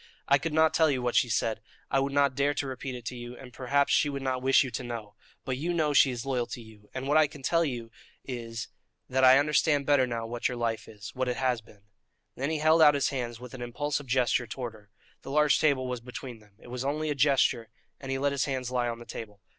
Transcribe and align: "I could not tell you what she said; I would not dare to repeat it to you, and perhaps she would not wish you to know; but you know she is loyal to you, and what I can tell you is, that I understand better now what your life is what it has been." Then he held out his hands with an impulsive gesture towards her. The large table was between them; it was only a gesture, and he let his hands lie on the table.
"I 0.27 0.39
could 0.39 0.51
not 0.51 0.73
tell 0.73 0.89
you 0.89 0.99
what 0.99 1.13
she 1.15 1.29
said; 1.29 1.61
I 1.91 1.99
would 1.99 2.11
not 2.11 2.33
dare 2.33 2.55
to 2.55 2.65
repeat 2.65 2.95
it 2.95 3.05
to 3.05 3.15
you, 3.15 3.37
and 3.37 3.53
perhaps 3.53 3.93
she 3.93 4.09
would 4.09 4.23
not 4.23 4.41
wish 4.41 4.63
you 4.63 4.71
to 4.71 4.83
know; 4.83 5.13
but 5.45 5.57
you 5.57 5.75
know 5.75 5.93
she 5.93 6.09
is 6.09 6.25
loyal 6.25 6.47
to 6.47 6.59
you, 6.59 6.89
and 6.95 7.07
what 7.07 7.17
I 7.17 7.27
can 7.27 7.43
tell 7.43 7.63
you 7.63 7.91
is, 8.25 8.67
that 9.07 9.23
I 9.23 9.37
understand 9.37 9.85
better 9.85 10.07
now 10.07 10.25
what 10.25 10.47
your 10.47 10.57
life 10.57 10.87
is 10.87 11.13
what 11.13 11.27
it 11.29 11.37
has 11.37 11.61
been." 11.61 11.83
Then 12.35 12.49
he 12.49 12.57
held 12.57 12.81
out 12.81 12.95
his 12.95 13.09
hands 13.09 13.39
with 13.39 13.53
an 13.53 13.61
impulsive 13.61 14.07
gesture 14.07 14.47
towards 14.47 14.73
her. 14.73 14.89
The 15.21 15.29
large 15.29 15.59
table 15.59 15.87
was 15.87 16.01
between 16.01 16.39
them; 16.39 16.53
it 16.57 16.69
was 16.69 16.83
only 16.83 17.11
a 17.11 17.13
gesture, 17.13 17.69
and 17.99 18.11
he 18.11 18.17
let 18.17 18.31
his 18.31 18.45
hands 18.45 18.71
lie 18.71 18.89
on 18.89 18.97
the 18.97 19.05
table. 19.05 19.39